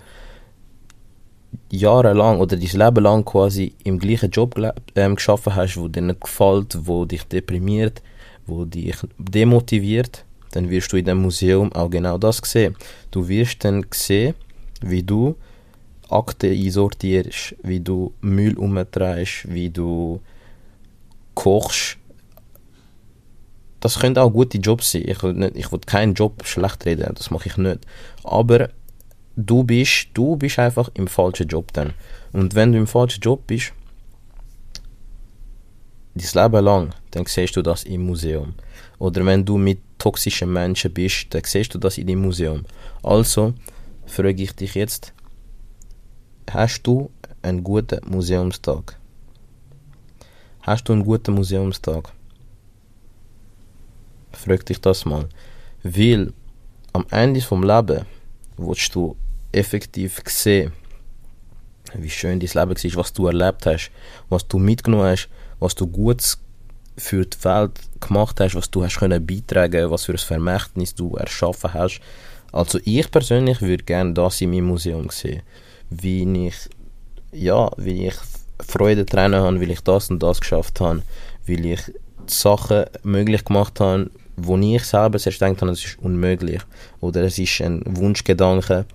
jahrelang 1.70 2.40
oder 2.40 2.56
dein 2.56 2.68
Leben 2.68 3.04
lang 3.04 3.24
quasi 3.24 3.74
im 3.84 3.98
gleichen 3.98 4.30
Job 4.30 4.60
ähm, 4.94 5.16
geschaffen 5.16 5.54
hast, 5.54 5.76
wo 5.76 5.88
dir 5.88 6.02
nicht 6.02 6.20
gefällt, 6.20 6.78
wo 6.82 7.04
dich 7.04 7.24
deprimiert, 7.24 8.02
wo 8.46 8.64
dich 8.64 8.96
demotiviert, 9.18 10.24
dann 10.52 10.70
wirst 10.70 10.92
du 10.92 10.96
in 10.96 11.04
dem 11.04 11.18
Museum 11.22 11.72
auch 11.72 11.90
genau 11.90 12.18
das 12.18 12.40
sehen. 12.44 12.76
Du 13.10 13.28
wirst 13.28 13.64
dann 13.64 13.84
sehen, 13.92 14.34
wie 14.80 15.02
du 15.02 15.36
Akten 16.08 16.52
einsortierst, 16.52 17.54
wie 17.62 17.80
du 17.80 18.12
Müll 18.20 18.56
umtreibst, 18.56 19.52
wie 19.52 19.68
du 19.68 20.20
kochst. 21.34 21.98
Das 23.80 23.98
können 23.98 24.18
auch 24.18 24.30
gute 24.30 24.58
Jobs 24.58 24.92
sein. 24.92 25.04
Ich 25.06 25.22
will, 25.22 25.80
keinen 25.86 26.14
Job 26.14 26.44
schlecht 26.46 26.86
reden, 26.86 27.12
das 27.14 27.30
mache 27.30 27.48
ich 27.48 27.56
nicht. 27.58 27.80
Aber 28.24 28.70
du 29.38 29.62
bist, 29.62 30.08
du 30.14 30.36
bist 30.36 30.58
einfach 30.58 30.90
im 30.94 31.06
falschen 31.06 31.46
Job 31.46 31.72
dann. 31.72 31.94
Und 32.32 32.54
wenn 32.54 32.72
du 32.72 32.78
im 32.78 32.86
falschen 32.86 33.20
Job 33.20 33.46
bist, 33.46 33.72
dein 36.14 36.42
Leben 36.44 36.64
lang, 36.64 36.94
dann 37.12 37.24
siehst 37.26 37.54
du 37.56 37.62
das 37.62 37.84
im 37.84 38.04
Museum. 38.04 38.54
Oder 38.98 39.24
wenn 39.24 39.44
du 39.44 39.56
mit 39.56 39.78
toxischen 39.98 40.52
Menschen 40.52 40.92
bist, 40.92 41.26
dann 41.30 41.42
siehst 41.44 41.72
du 41.72 41.78
das 41.78 41.98
in 41.98 42.08
dem 42.08 42.20
Museum. 42.20 42.64
Also 43.02 43.54
frage 44.06 44.42
ich 44.42 44.52
dich 44.52 44.74
jetzt, 44.74 45.12
hast 46.50 46.82
du 46.82 47.10
einen 47.42 47.62
guten 47.62 48.00
Museumstag? 48.10 48.98
Hast 50.62 50.88
du 50.88 50.94
einen 50.94 51.04
guten 51.04 51.34
Museumstag? 51.34 52.12
Frag 54.32 54.66
dich 54.66 54.80
das 54.80 55.04
mal. 55.04 55.28
Weil 55.84 56.32
am 56.92 57.06
Ende 57.10 57.40
vom 57.40 57.62
Leben 57.62 58.04
willst 58.56 58.92
du 58.94 59.16
effektiv 59.52 60.20
sehen, 60.26 60.72
wie 61.94 62.10
schön 62.10 62.40
dein 62.40 62.48
Leben 62.48 62.82
war, 62.82 63.00
was 63.00 63.12
du 63.12 63.26
erlebt 63.26 63.66
hast, 63.66 63.90
was 64.28 64.46
du 64.46 64.58
mitgenommen 64.58 65.04
hast, 65.04 65.28
was 65.58 65.74
du 65.74 65.86
Gutes 65.86 66.38
für 66.96 67.24
die 67.24 67.44
Welt 67.44 67.78
gemacht 68.00 68.40
hast, 68.40 68.54
was 68.54 68.70
du 68.70 68.84
hast 68.84 68.98
können 68.98 69.24
beitragen, 69.24 69.90
was 69.90 70.04
für 70.04 70.12
ein 70.12 70.18
Vermächtnis 70.18 70.94
du 70.94 71.16
erschaffen 71.16 71.72
hast. 71.72 72.00
Also 72.52 72.78
ich 72.84 73.10
persönlich 73.10 73.60
würde 73.60 73.84
gerne 73.84 74.14
das 74.14 74.40
in 74.40 74.50
meinem 74.50 74.66
Museum 74.66 75.10
sehen, 75.10 75.42
wie 75.90 76.46
ich 76.46 76.56
ja, 77.32 77.70
wie 77.76 78.06
ich 78.06 78.14
Freude 78.60 79.04
dran 79.04 79.34
habe, 79.34 79.60
weil 79.60 79.70
ich 79.70 79.80
das 79.80 80.10
und 80.10 80.22
das 80.22 80.40
geschafft 80.40 80.80
habe, 80.80 81.02
weil 81.46 81.64
ich 81.66 81.80
Sachen 82.26 82.86
möglich 83.02 83.44
gemacht 83.44 83.80
habe, 83.80 84.10
wo 84.36 84.56
ich 84.56 84.84
selber 84.84 85.18
zuerst 85.18 85.40
gedacht 85.40 85.62
habe, 85.62 85.72
es 85.72 85.84
ist 85.84 85.98
unmöglich 86.00 86.62
oder 87.00 87.22
es 87.22 87.38
ist 87.38 87.60
ein 87.60 87.82
Wunschgedanke. 87.86 88.86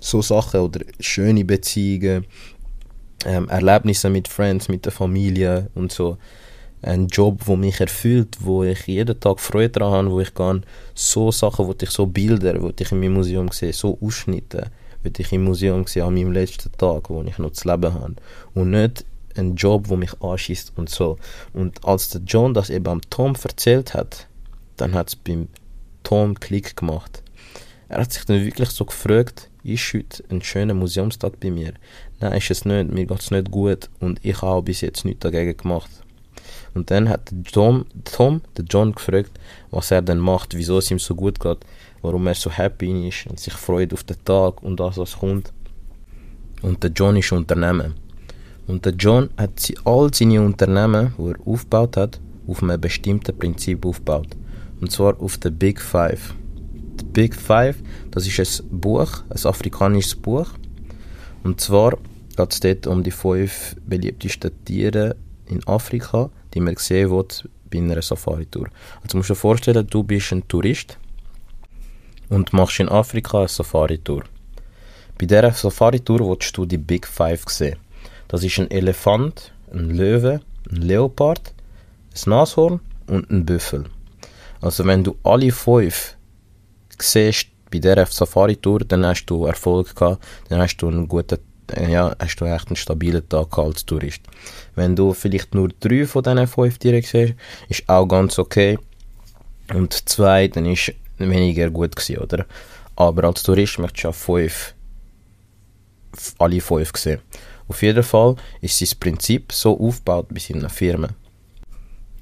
So 0.00 0.22
Sachen 0.22 0.60
oder 0.60 0.80
schöne 0.98 1.44
Beziehungen, 1.44 2.26
ähm, 3.24 3.48
Erlebnisse 3.48 4.10
mit 4.10 4.28
Friends, 4.28 4.68
mit 4.68 4.84
der 4.84 4.92
Familie 4.92 5.68
und 5.74 5.92
so. 5.92 6.16
Ein 6.82 7.08
Job, 7.08 7.42
wo 7.44 7.56
mich 7.56 7.78
erfüllt, 7.78 8.38
wo 8.40 8.64
ich 8.64 8.86
jeden 8.86 9.20
Tag 9.20 9.38
Freude 9.38 9.68
daran 9.68 10.06
habe, 10.06 10.10
wo 10.12 10.20
ich 10.20 10.32
kann 10.32 10.64
so 10.94 11.30
Sachen, 11.30 11.66
wo 11.66 11.74
ich 11.78 11.90
so 11.90 12.06
Bilder, 12.06 12.60
wo 12.62 12.70
ich 12.74 12.92
in 12.92 13.00
meinem 13.00 13.14
Museum 13.14 13.50
sehe, 13.50 13.74
so 13.74 13.98
Ausschnitte, 14.00 14.70
wo 15.02 15.10
ich 15.14 15.32
im 15.32 15.44
Museum 15.44 15.86
sehe 15.86 16.04
an 16.04 16.14
meinem 16.14 16.32
letzten 16.32 16.72
Tag, 16.72 17.10
wo 17.10 17.22
ich 17.22 17.36
noch 17.36 17.52
zu 17.52 17.68
leben 17.68 17.92
habe. 17.92 18.14
Und 18.54 18.70
nicht 18.70 19.04
ein 19.36 19.54
Job, 19.56 19.88
wo 19.88 19.96
mich 19.96 20.20
anschießt 20.22 20.72
und 20.76 20.88
so. 20.88 21.18
Und 21.52 21.84
als 21.84 22.08
der 22.08 22.22
John 22.22 22.54
das 22.54 22.70
eben 22.70 22.88
am 22.88 23.02
Tom 23.10 23.34
erzählt 23.42 23.92
hat, 23.92 24.26
dann 24.78 24.94
hat 24.94 25.08
es 25.08 25.16
beim 25.16 25.48
Tom 26.02 26.40
Klick 26.40 26.76
gemacht. 26.76 27.22
Er 27.88 28.00
hat 28.00 28.12
sich 28.12 28.24
dann 28.24 28.42
wirklich 28.44 28.70
so 28.70 28.86
gefragt, 28.86 29.49
ist 29.62 29.94
heute 29.94 30.24
ein 30.30 30.42
schöner 30.42 30.74
Museumstag 30.74 31.38
bei 31.40 31.50
mir? 31.50 31.74
Nein, 32.20 32.32
ist 32.32 32.50
es 32.50 32.64
nicht, 32.64 32.90
mir 32.90 33.06
geht 33.06 33.20
es 33.20 33.30
nicht 33.30 33.50
gut 33.50 33.88
und 34.00 34.18
ich 34.22 34.40
habe 34.42 34.62
bis 34.62 34.80
jetzt 34.80 35.04
nichts 35.04 35.20
dagegen 35.20 35.56
gemacht. 35.56 35.90
Und 36.74 36.90
dann 36.90 37.08
hat 37.08 37.32
Tom, 37.52 37.86
Tom 38.04 38.42
der 38.56 38.64
John 38.64 38.92
gefragt, 38.92 39.32
was 39.70 39.90
er 39.90 40.02
denn 40.02 40.18
macht, 40.18 40.54
wieso 40.54 40.78
es 40.78 40.90
ihm 40.90 40.98
so 40.98 41.14
gut 41.14 41.40
geht, 41.40 41.58
warum 42.02 42.26
er 42.26 42.34
so 42.34 42.50
happy 42.50 43.08
ist 43.08 43.26
und 43.26 43.40
sich 43.40 43.54
freut 43.54 43.92
auf 43.92 44.04
den 44.04 44.22
Tag 44.24 44.62
und 44.62 44.78
das, 44.78 44.96
was 44.96 45.18
kommt. 45.18 45.52
Und 46.62 46.82
der 46.82 46.90
John 46.90 47.16
ist 47.16 47.32
Unternehmen. 47.32 47.94
Und 48.66 48.84
der 48.84 48.92
John 48.92 49.30
hat 49.36 49.72
all 49.84 50.12
seine 50.14 50.40
Unternehmen, 50.40 51.12
die 51.18 51.30
er 51.30 51.36
aufgebaut 51.44 51.96
hat, 51.96 52.20
auf 52.46 52.62
einem 52.62 52.80
bestimmten 52.80 53.36
Prinzip 53.36 53.84
aufgebaut. 53.84 54.36
Und 54.80 54.92
zwar 54.92 55.20
auf 55.20 55.38
der 55.38 55.50
Big 55.50 55.80
Five. 55.80 56.34
Big 57.12 57.34
Five, 57.34 57.76
das 58.10 58.26
ist 58.26 58.60
ein 58.60 58.80
Buch, 58.80 59.22
ein 59.28 59.46
afrikanisches 59.46 60.14
Buch. 60.14 60.48
Und 61.42 61.60
zwar 61.60 61.96
geht 62.36 62.52
es 62.52 62.60
dort 62.60 62.86
um 62.86 63.02
die 63.02 63.10
fünf 63.10 63.76
beliebtesten 63.86 64.52
Tiere 64.64 65.16
in 65.46 65.66
Afrika, 65.66 66.30
die 66.54 66.60
man 66.60 66.76
sehen 66.76 67.10
will 67.10 67.26
bei 67.70 67.78
einer 67.78 68.02
Safari-Tour. 68.02 68.68
Also 69.02 69.16
musst 69.16 69.30
du 69.30 69.34
dir 69.34 69.40
vorstellen, 69.40 69.86
du 69.86 70.02
bist 70.02 70.32
ein 70.32 70.46
Tourist 70.48 70.98
und 72.28 72.52
machst 72.52 72.80
in 72.80 72.88
Afrika 72.88 73.38
eine 73.38 73.48
Safari-Tour. 73.48 74.24
Bei 75.18 75.26
dieser 75.26 75.52
Safari-Tour 75.52 76.20
willst 76.20 76.56
du 76.56 76.64
die 76.64 76.78
Big 76.78 77.06
Five 77.06 77.44
sehen. 77.48 77.76
Das 78.28 78.42
ist 78.42 78.58
ein 78.58 78.70
Elefant, 78.70 79.52
ein 79.72 79.90
Löwe, 79.90 80.40
ein 80.70 80.76
Leopard, 80.76 81.52
ein 82.14 82.30
Nashorn 82.30 82.80
und 83.06 83.30
ein 83.30 83.44
Büffel. 83.44 83.84
Also 84.60 84.84
wenn 84.86 85.04
du 85.04 85.16
alle 85.22 85.50
fünf 85.50 86.16
siehst 87.02 87.46
bei 87.70 87.78
dieser 87.78 88.06
Safari-Tour, 88.06 88.80
dann 88.80 89.06
hast 89.06 89.26
du 89.26 89.46
Erfolg 89.46 89.94
gehabt, 89.94 90.24
dann 90.48 90.60
hast 90.60 90.76
du 90.78 90.88
einen 90.88 91.08
guten 91.08 91.38
ja, 91.78 92.14
hast 92.18 92.36
du 92.36 92.46
echt 92.46 92.68
einen 92.68 92.76
stabilen 92.76 93.28
Tag 93.28 93.56
als 93.58 93.86
Tourist. 93.86 94.22
Wenn 94.74 94.96
du 94.96 95.12
vielleicht 95.12 95.54
nur 95.54 95.68
drei 95.80 96.04
von 96.04 96.22
diesen 96.22 96.46
fünf 96.48 96.78
Tieren 96.78 97.02
siehst, 97.02 97.34
ist 97.68 97.88
auch 97.88 98.06
ganz 98.06 98.38
okay. 98.38 98.76
Und 99.72 100.08
zwei, 100.08 100.48
dann 100.48 100.66
ist 100.66 100.92
weniger 101.18 101.70
gut 101.70 101.94
gewesen, 101.94 102.18
oder? 102.18 102.46
Aber 102.96 103.24
als 103.24 103.42
Tourist 103.42 103.78
möchtest 103.78 104.04
du 104.04 104.08
ja 104.08 104.12
fünf, 104.12 104.74
alle 106.38 106.60
fünf 106.60 106.90
sehen. 106.96 107.20
Auf 107.68 107.82
jeden 107.82 108.02
Fall 108.02 108.34
ist 108.60 108.78
sein 108.78 108.98
Prinzip 108.98 109.52
so 109.52 109.78
aufgebaut 109.78 110.26
bei 110.30 110.40
seinen 110.40 110.68
Firmen. 110.68 111.14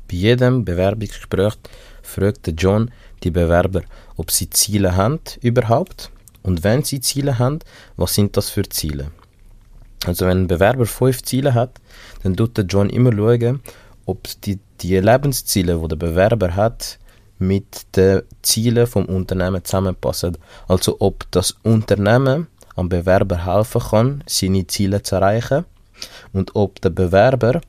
Bei 0.08 0.16
jedem 0.16 0.64
Bewerbungsgespräch 0.64 1.54
fragt 2.02 2.52
John 2.56 2.90
die 3.24 3.30
Bewerber, 3.30 3.82
ob 4.16 4.30
sie 4.30 4.50
Ziele 4.50 4.96
haben 4.96 5.20
überhaupt 5.40 6.10
und 6.42 6.64
wenn 6.64 6.82
sie 6.82 7.00
Ziele 7.00 7.38
haben, 7.38 7.58
was 7.96 8.14
sind 8.14 8.36
das 8.36 8.50
für 8.50 8.68
Ziele? 8.68 9.10
Also 10.06 10.26
wenn 10.26 10.42
ein 10.42 10.46
Bewerber 10.46 10.86
fünf 10.86 11.22
Ziele 11.22 11.54
hat, 11.54 11.80
dann 12.22 12.36
tut 12.36 12.56
der 12.56 12.64
John 12.64 12.88
immer 12.90 13.12
schauen, 13.12 13.60
ob 14.06 14.28
die, 14.42 14.58
die 14.80 14.96
Lebensziele, 14.98 15.78
die 15.78 15.88
der 15.88 15.96
Bewerber 15.96 16.54
hat, 16.54 16.98
mit 17.38 17.96
den 17.96 18.22
Zielen 18.42 18.86
vom 18.86 19.04
Unternehmen 19.04 19.64
zusammenpassen. 19.64 20.38
Also 20.66 20.96
ob 21.00 21.30
das 21.30 21.56
Unternehmen 21.62 22.46
am 22.76 22.88
Bewerber 22.88 23.44
helfen 23.44 23.80
kann, 23.80 24.24
seine 24.26 24.66
Ziele 24.66 25.02
zu 25.02 25.16
erreichen 25.16 25.64
und 26.32 26.54
ob 26.54 26.80
der 26.80 26.90
Bewerber 26.90 27.60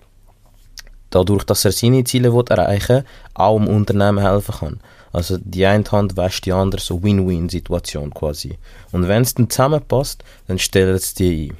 dadurch, 1.09 1.43
dass 1.43 1.65
er 1.65 1.71
seine 1.71 2.03
Ziele 2.03 2.29
erreichen 2.29 2.97
will, 2.97 3.05
auch 3.33 3.57
dem 3.57 3.67
Unternehmen 3.67 4.19
helfen 4.19 4.55
kann. 4.59 4.79
Also 5.11 5.37
die 5.39 5.65
eine 5.65 5.83
Hand 5.91 6.17
wäscht 6.17 6.45
die 6.45 6.53
andere, 6.53 6.81
so 6.81 7.01
Win-Win-Situation 7.01 8.13
quasi. 8.13 8.57
Und 8.91 9.07
wenn 9.07 9.23
es 9.23 9.33
dann 9.33 9.49
zusammenpasst, 9.49 10.23
dann 10.47 10.59
stellen 10.59 10.97
sie 10.99 11.13
die 11.15 11.53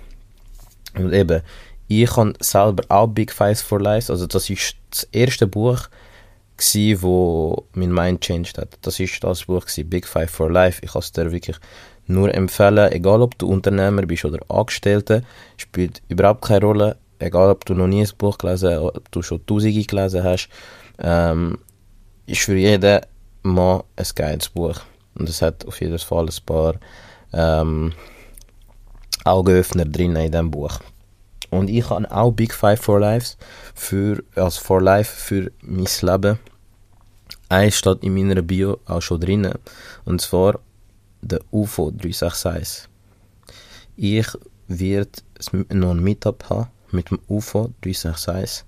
ein. 0.96 1.06
Und 1.06 1.14
eben, 1.14 1.42
ich 1.88 2.16
habe 2.16 2.34
selber 2.40 2.84
auch 2.90 3.08
Big 3.08 3.32
Five 3.32 3.62
for 3.62 3.82
Life, 3.82 4.12
also 4.12 4.28
das 4.28 4.50
ist 4.50 4.76
das 4.92 5.04
erste 5.12 5.48
Buch, 5.48 5.90
gewesen, 6.58 7.02
wo 7.02 7.66
mein 7.74 7.94
Mind 7.94 8.22
changed 8.22 8.58
hat. 8.58 8.78
Das 8.82 9.00
ist 9.00 9.24
das 9.24 9.46
Buch 9.46 9.62
gewesen, 9.62 9.90
Big 9.90 10.06
Five 10.06 10.30
for 10.30 10.52
Life. 10.52 10.82
Ich 10.84 10.92
kann 10.92 11.00
es 11.00 11.12
dir 11.12 11.32
wirklich 11.32 11.58
nur 12.06 12.34
empfehlen, 12.34 12.92
egal 12.92 13.22
ob 13.22 13.38
du 13.38 13.48
Unternehmer 13.48 14.02
bist 14.04 14.26
oder 14.26 14.40
Angestellter, 14.50 15.22
spielt 15.58 16.02
überhaupt 16.10 16.44
keine 16.44 16.62
Rolle 16.62 16.98
egal 17.20 17.50
ob 17.50 17.66
du 17.66 17.74
noch 17.74 17.88
nie 17.88 18.02
ein 18.02 18.12
Buch 18.18 18.38
gelesen 18.38 18.72
hast, 18.72 18.96
ob 18.96 19.12
du 19.12 19.22
schon 19.22 19.46
Tausende 19.46 19.84
gelesen 19.84 20.24
hast, 20.24 20.50
ähm, 21.00 21.60
ist 22.26 22.42
für 22.42 22.56
jeden 22.56 23.02
Ein 23.58 24.06
geiles 24.16 24.50
Buch. 24.50 24.80
Und 25.16 25.30
es 25.30 25.42
hat 25.42 25.66
auf 25.66 25.80
jeden 25.82 26.00
Fall 26.00 26.26
ein 26.26 26.46
paar 26.46 26.76
ähm, 27.34 27.94
Augenöffner 29.26 29.86
drin 29.86 30.16
in 30.16 30.32
diesem 30.32 30.52
Buch. 30.52 30.80
Und 31.50 31.70
ich 31.70 31.90
habe 31.90 32.10
auch 32.12 32.32
Big 32.32 32.54
Five 32.54 32.80
for 32.80 33.00
Lives 33.00 33.38
für, 33.74 34.24
also 34.36 34.62
for 34.62 34.82
Life 34.82 35.16
für 35.16 35.52
mein 35.62 35.88
Leben. 36.02 36.40
Eins 37.50 37.76
steht 37.76 38.04
in 38.04 38.14
meiner 38.14 38.42
Bio 38.42 38.80
auch 38.86 39.02
schon 39.02 39.20
drin. 39.20 39.52
Und 40.06 40.22
zwar 40.22 40.60
der 41.22 41.40
UFO 41.52 41.92
361. 41.92 42.88
Ich 43.96 44.28
werde 44.68 45.10
noch 45.72 45.92
ein 45.92 46.04
Meetup 46.04 46.50
haben 46.50 46.70
mit 46.92 47.10
dem 47.10 47.20
UFO 47.28 47.74
361. 47.82 48.66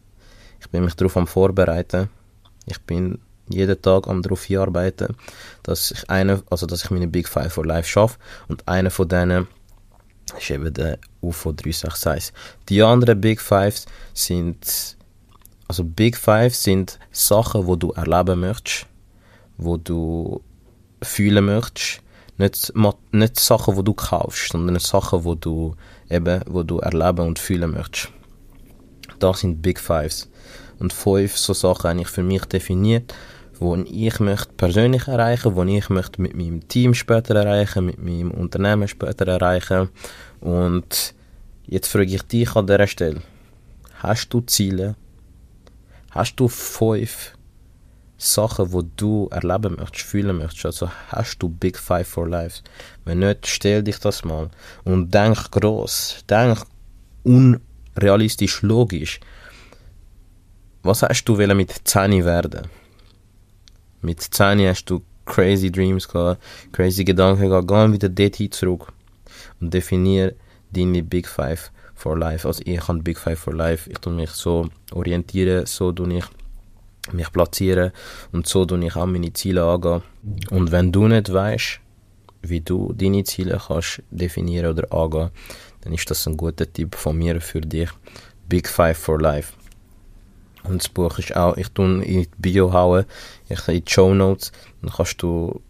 Ich 0.59 0.69
bin 0.69 0.83
mich 0.83 0.95
darauf 0.95 1.15
am 1.17 1.27
Vorbereiten. 1.27 2.09
Ich 2.65 2.79
bin 2.81 3.19
jeden 3.51 3.81
Tag 3.81 4.07
am 4.07 4.21
darauf 4.21 4.43
hinarbeiten, 4.43 5.15
dass 5.63 5.91
ich 5.91 6.09
eine, 6.09 6.43
also 6.49 6.65
dass 6.65 6.83
ich 6.83 6.91
meine 6.91 7.07
Big 7.07 7.27
Five 7.27 7.53
for 7.53 7.65
Life 7.65 7.89
schaffe 7.89 8.17
und 8.47 8.67
einer 8.67 8.91
von 8.91 9.07
denen 9.07 9.47
ist 10.37 10.49
eben 10.49 10.73
der 10.73 10.97
UFO 11.21 11.51
361. 11.51 12.33
Die 12.69 12.81
anderen 12.81 13.19
Big 13.19 13.41
Fives 13.41 13.85
sind, 14.13 14.95
also 15.67 15.83
Big 15.83 16.17
Five 16.17 16.55
sind 16.55 16.99
Sachen, 17.11 17.67
wo 17.67 17.75
du 17.75 17.91
erleben 17.91 18.39
möchtest, 18.39 18.87
wo 19.57 19.77
du 19.77 20.41
fühlen 21.01 21.45
möchtest, 21.45 22.01
nicht, 22.37 22.73
nicht 23.11 23.39
Sachen, 23.39 23.75
wo 23.75 23.81
du 23.81 23.93
kaufst, 23.93 24.51
sondern 24.51 24.79
Sachen, 24.79 25.23
wo 25.23 25.35
du 25.35 25.75
eben, 26.09 26.41
wo 26.47 26.63
du 26.63 26.79
erleben 26.79 27.27
und 27.27 27.39
fühlen 27.39 27.71
möchtest. 27.71 28.09
Das 29.19 29.41
sind 29.41 29.61
Big 29.61 29.79
Fives. 29.79 30.29
Und 30.79 30.93
fünf 30.93 31.37
so 31.37 31.53
Sachen 31.53 31.89
habe 31.89 32.01
ich 32.01 32.07
für 32.07 32.23
mich 32.23 32.45
definiert, 32.45 33.13
wo 33.61 33.75
ich 33.75 34.19
möchte 34.19 34.51
persönlich 34.57 35.07
erreichen, 35.07 35.55
wo 35.55 35.63
ich 35.63 35.87
möchte 35.89 36.19
mit 36.19 36.35
meinem 36.35 36.67
Team 36.67 36.95
später 36.95 37.35
erreichen, 37.35 37.85
mit 37.85 38.03
meinem 38.03 38.31
Unternehmen 38.31 38.87
später 38.87 39.27
erreichen. 39.27 39.89
Und 40.39 41.13
jetzt 41.67 41.87
frage 41.87 42.15
ich 42.15 42.23
dich 42.23 42.55
an 42.55 42.65
dieser 42.65 42.87
Stelle, 42.87 43.21
hast 43.99 44.29
du 44.29 44.41
Ziele? 44.41 44.95
Hast 46.09 46.37
du 46.37 46.47
fünf 46.47 47.37
Sachen, 48.17 48.73
wo 48.73 48.81
du 48.81 49.29
erleben 49.29 49.75
möchtest, 49.77 50.07
fühlen 50.07 50.39
möchtest? 50.39 50.65
Also 50.65 50.89
hast 51.09 51.37
du 51.37 51.47
Big 51.47 51.77
Five 51.77 52.07
for 52.07 52.27
Life? 52.27 52.63
Wenn 53.05 53.19
nicht, 53.19 53.45
stell 53.45 53.83
dich 53.83 53.99
das 53.99 54.25
mal 54.25 54.49
und 54.85 55.13
denk 55.13 55.51
groß, 55.51 56.25
denk 56.27 56.57
unrealistisch 57.23 58.63
logisch. 58.63 59.19
Was 60.81 61.03
hast 61.03 61.25
du 61.25 61.35
mit 61.35 61.75
10 61.83 62.25
werden? 62.25 62.80
Mit 64.01 64.21
10 64.21 64.59
hast 64.67 64.85
du 64.85 65.01
crazy 65.25 65.71
Dreams 65.71 66.07
gehabt, 66.07 66.41
crazy 66.71 67.03
Gedanken 67.03 67.49
gehabt, 67.49 67.67
geh 67.67 67.93
wieder 67.93 68.09
dorthin 68.09 68.51
zurück 68.51 68.91
und 69.59 69.73
definier 69.73 70.33
deine 70.71 71.03
Big 71.03 71.27
Five 71.27 71.71
for 71.95 72.17
Life. 72.17 72.47
Also 72.47 72.61
ich 72.65 72.87
habe 72.87 72.99
Big 72.99 73.17
Five 73.17 73.39
for 73.39 73.53
Life. 73.53 73.89
Ich 73.89 73.99
tue 73.99 74.13
mich 74.13 74.31
so 74.31 74.69
orientieren, 74.91 75.65
so 75.65 75.91
tue 75.91 76.17
ich 76.17 76.25
mich 77.11 77.31
platzieren 77.31 77.91
und 78.31 78.47
so 78.47 78.65
tue 78.65 78.83
ich 78.85 78.95
auch 78.95 79.05
meine 79.05 79.33
Ziele 79.33 79.63
angehen. 79.63 80.01
Und 80.49 80.71
wenn 80.71 80.91
du 80.91 81.07
nicht 81.07 81.31
weißt, 81.31 81.79
wie 82.43 82.61
du 82.61 82.93
deine 82.93 83.23
Ziele 83.23 83.61
kannst 83.67 84.01
definieren 84.09 84.71
oder 84.71 84.91
angehen, 84.91 85.29
dann 85.81 85.93
ist 85.93 86.09
das 86.09 86.27
ein 86.27 86.37
guter 86.37 86.71
Tipp 86.71 86.95
von 86.95 87.17
mir 87.17 87.39
für 87.41 87.61
dich. 87.61 87.89
Big 88.47 88.67
Five 88.67 88.97
for 88.97 89.19
Life. 89.19 89.53
Und 90.63 90.81
das 90.81 90.89
Buch 90.89 91.17
ist 91.19 91.35
auch, 91.35 91.57
ich 91.57 91.69
tue 91.69 92.03
in 92.03 92.21
die 92.23 92.29
Bio 92.37 92.71
hauen, 92.73 93.05
ich 93.49 93.67
in 93.67 93.83
die 93.83 93.91
Show 93.91 94.13
Notes, 94.13 94.51
dann 94.81 94.91
kannst 94.91 95.21
du, 95.21 95.61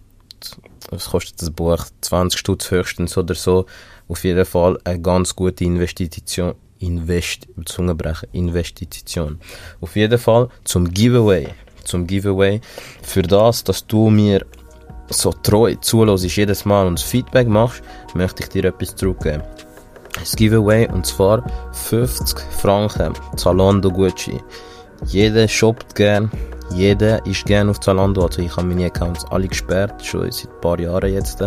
was 0.90 1.10
kostet 1.10 1.42
das 1.42 1.52
Buch? 1.52 1.86
20 2.02 2.40
Stutz 2.40 2.72
höchstens 2.72 3.18
oder 3.18 3.36
so. 3.36 3.66
Auf 4.08 4.24
jeden 4.24 4.46
Fall 4.46 4.78
eine 4.84 5.02
ganz 5.02 5.36
gute 5.36 5.64
Investition, 5.64 6.56
Invest, 6.80 7.48
Zungenbrechen, 7.66 8.30
Investition. 8.34 9.40
Auf 9.80 9.96
jeden 9.96 10.18
Fall 10.18 10.50
zum 10.64 10.92
Giveaway, 10.92 11.48
zum 11.84 12.08
Giveaway, 12.08 12.60
für 13.04 13.22
das, 13.22 13.64
dass 13.64 13.86
du 13.86 14.10
mir 14.10 14.46
so 15.10 15.32
treu 15.32 15.76
zulässt 15.76 16.36
jedes 16.36 16.66
Mal 16.66 16.88
und 16.88 17.00
Feedback 17.00 17.48
machst, 17.48 17.82
möchte 18.14 18.44
ich 18.44 18.50
dir 18.50 18.66
etwas 18.66 18.96
zurückgeben. 18.96 19.44
Das 20.14 20.36
Giveaway 20.36 20.88
und 20.90 21.06
zwar 21.06 21.44
50 21.72 22.40
Franken 22.60 23.14
Zalando 23.38 23.90
Gucci. 23.90 24.42
Jeder 25.05 25.48
shoppt 25.48 25.96
gern, 25.96 26.29
jeder 26.74 27.25
ist 27.25 27.46
gern 27.46 27.70
auf 27.70 27.79
Zalando. 27.79 28.25
Also 28.25 28.41
ich 28.41 28.55
habe 28.55 28.67
meine 28.67 28.86
Accounts 28.86 29.25
alle 29.25 29.48
gesperrt, 29.48 30.05
schon 30.05 30.31
seit 30.31 30.50
ein 30.50 30.62
paar 30.62 30.79
Jahren 30.79 31.12
jetzt. 31.12 31.43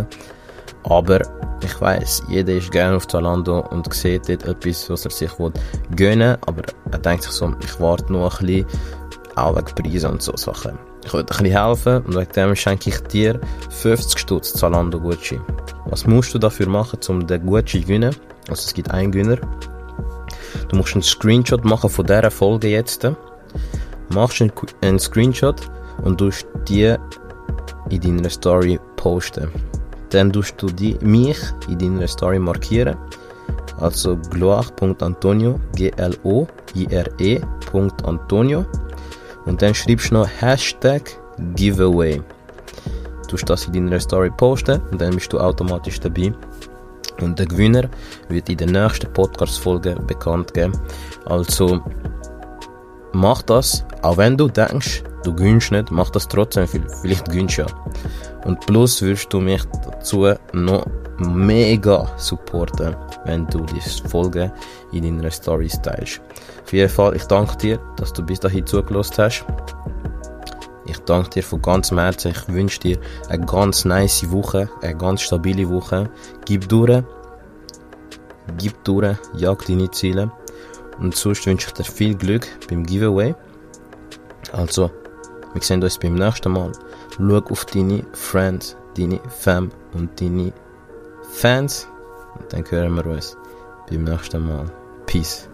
Aber 0.82 1.20
ich 1.62 1.80
weiß, 1.80 2.24
jeder 2.28 2.54
ist 2.54 2.70
gern 2.72 2.94
auf 2.94 3.06
Zalando 3.06 3.60
und 3.70 3.92
sieht 3.94 4.28
dort 4.28 4.44
etwas, 4.44 4.90
was 4.90 5.04
er 5.06 5.10
sich 5.10 5.38
will 5.38 5.52
gönnen 5.96 6.36
Aber 6.46 6.62
er 6.90 6.98
denkt 6.98 7.22
sich 7.22 7.32
so, 7.32 7.54
ich 7.62 7.80
warte 7.80 8.12
noch 8.12 8.40
ein 8.40 8.46
bisschen, 8.46 8.66
auch 9.36 9.56
wegen 9.56 9.74
Preisen 9.90 10.10
und 10.10 10.22
so 10.22 10.36
Sachen. 10.36 10.78
Ich 11.04 11.12
will 11.12 11.20
ein 11.20 11.26
bisschen 11.26 11.46
helfen 11.46 12.02
und 12.02 12.16
wegen 12.16 12.32
dem 12.32 12.56
schenke 12.56 12.90
ich 12.90 13.00
dir 13.04 13.40
50 13.70 14.18
Stutz 14.18 14.52
Zalando 14.52 15.00
Gucci. 15.00 15.40
Was 15.86 16.06
musst 16.06 16.34
du 16.34 16.38
dafür 16.38 16.68
machen, 16.68 16.98
um 17.08 17.26
den 17.26 17.46
Gucci 17.46 17.80
zu 17.80 17.86
gewinnen? 17.86 18.14
Also 18.48 18.64
es 18.66 18.74
gibt 18.74 18.90
einen 18.90 19.12
Gewinner. 19.12 19.38
Du 20.68 20.76
musst 20.76 20.94
einen 20.94 21.02
Screenshot 21.02 21.64
machen 21.64 21.88
von 21.88 22.04
dieser 22.04 22.30
Folge 22.30 22.68
jetzt 22.68 23.06
machst 24.14 24.42
einen, 24.80 24.98
Screenshot 24.98 25.60
und 26.02 26.16
tust 26.18 26.46
die 26.68 26.96
in 27.90 28.00
deiner 28.00 28.30
Story 28.30 28.80
posten. 28.96 29.50
Dann 30.10 30.32
tust 30.32 30.60
du 30.62 30.68
die, 30.68 30.96
mich 31.00 31.38
in 31.68 31.78
deiner 31.78 32.08
Story 32.08 32.38
markieren. 32.38 32.96
Also 33.78 34.16
gloire.antonio, 34.30 35.60
G-L-O-I-R-E.antonio. 35.74 38.64
Und 39.46 39.60
dann 39.60 39.74
schreibst 39.74 40.10
du 40.10 40.14
noch 40.14 40.28
Hashtag 40.40 41.02
Giveaway. 41.56 42.22
Du 43.28 43.36
das 43.36 43.66
in 43.66 43.72
deiner 43.72 44.00
Story 44.00 44.30
posten 44.30 44.80
und 44.90 45.00
dann 45.00 45.14
bist 45.14 45.32
du 45.32 45.40
automatisch 45.40 45.98
dabei. 45.98 46.32
Und 47.20 47.38
der 47.38 47.46
Gewinner 47.46 47.88
wird 48.28 48.48
in 48.48 48.58
der 48.58 48.70
nächsten 48.70 49.12
Podcast-Folge 49.12 49.96
bekannt 50.06 50.54
geben. 50.54 50.78
Also, 51.26 51.82
mach 53.14 53.42
das, 53.42 53.84
auch 54.02 54.16
wenn 54.16 54.36
du 54.36 54.48
denkst, 54.48 55.02
du 55.24 55.34
gönnst 55.34 55.72
nicht, 55.72 55.90
mach 55.90 56.10
das 56.10 56.28
trotzdem, 56.28 56.66
vielleicht 56.66 57.30
gönnst 57.30 57.56
ja. 57.56 57.66
Und 58.44 58.60
plus 58.66 59.00
wirst 59.02 59.32
du 59.32 59.40
mich 59.40 59.64
dazu 59.84 60.34
noch 60.52 60.86
mega 61.18 62.06
supporten, 62.16 62.96
wenn 63.24 63.46
du 63.46 63.60
die 63.60 63.80
Folge 64.08 64.52
in 64.92 65.02
deiner 65.02 65.30
Story 65.30 65.68
teilst. 65.68 66.20
Auf 66.62 66.72
jeden 66.72 66.88
Fall, 66.88 67.16
ich 67.16 67.24
danke 67.24 67.56
dir, 67.56 67.78
dass 67.96 68.12
du 68.12 68.22
bis 68.22 68.40
dahin 68.40 68.66
zugelassen 68.66 69.14
hast. 69.18 69.44
Ich 70.86 70.98
danke 71.00 71.30
dir 71.30 71.42
von 71.42 71.62
ganzem 71.62 71.98
Herzen. 71.98 72.32
Ich 72.32 72.48
wünsche 72.48 72.80
dir 72.80 72.98
eine 73.28 73.46
ganz 73.46 73.84
nice 73.84 74.30
Woche, 74.30 74.68
eine 74.82 74.96
ganz 74.96 75.22
stabile 75.22 75.68
Woche. 75.70 76.10
Gib 76.44 76.68
durch, 76.68 77.02
gib 78.58 78.84
durch, 78.84 79.16
jag 79.34 79.64
deine 79.66 79.90
Ziele. 79.90 80.30
Und 80.98 81.14
sonst 81.14 81.46
wünsche 81.46 81.68
ich 81.68 81.74
dir 81.74 81.84
viel 81.84 82.14
Glück 82.14 82.46
beim 82.68 82.84
Giveaway. 82.84 83.34
Also, 84.52 84.90
wir 85.52 85.62
sehen 85.62 85.82
uns 85.82 85.98
beim 85.98 86.14
nächsten 86.14 86.52
Mal. 86.52 86.72
Schau 87.16 87.38
auf 87.38 87.64
deine 87.66 88.04
Friends, 88.12 88.76
deine 88.96 89.20
Fam 89.28 89.70
und 89.92 90.20
deine 90.20 90.52
Fans. 91.30 91.88
Und 92.38 92.52
dann 92.52 92.64
hören 92.70 92.94
wir 92.94 93.06
uns 93.06 93.36
beim 93.88 94.04
nächsten 94.04 94.46
Mal. 94.46 94.70
Peace. 95.06 95.48